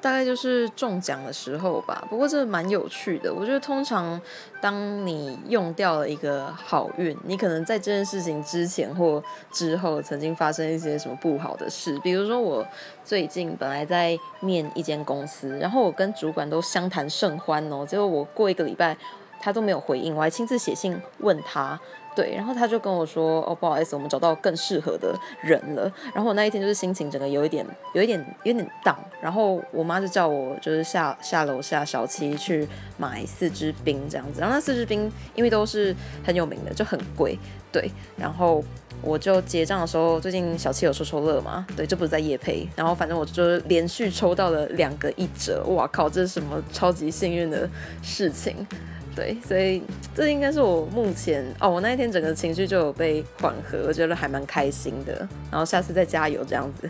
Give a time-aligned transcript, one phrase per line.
[0.00, 2.04] 大概就是中奖的时候吧。
[2.08, 4.20] 不过这蛮有趣的，我觉得通常
[4.60, 11.98] 当你用掉了一个好运，你可能在这件事情之前或之后曾经发生一些什么不好的事。
[12.00, 12.66] 比如说我
[13.04, 18.96] 最近本来在面一间公司，然后我跟主管都相谈甚欢哦，结果我过一个礼拜
[19.40, 21.78] 他都没有回应，我还亲自写信问他。
[22.16, 27.64] 对，然后他就跟我说：“哦，不好意思，我们找到更适合的人了。”然后我那一天就是心情整个有一点、
[27.94, 28.98] 有一点、有点荡。
[29.20, 32.66] 然后我妈就叫我就是下下楼下小七去
[32.98, 34.40] 买四支冰这样子。
[34.40, 37.38] 然后那四支冰因为都是很有名的，就很贵。
[37.70, 38.62] 对，然后
[39.00, 41.64] 我就结账的时候，最近小七有抽抽乐嘛？
[41.76, 42.68] 对，这不是在夜配。
[42.74, 45.64] 然后反正我就连续抽到了两个一折。
[45.68, 47.68] 哇靠，这是什么超级幸运的
[48.02, 48.66] 事情？
[49.20, 49.82] 对，所以
[50.14, 55.28] 这应该是我目前哦，我那一天整个情绪就有被缓和，我觉得还蛮开心的。
[55.50, 56.88] 然后下次再加油这样子。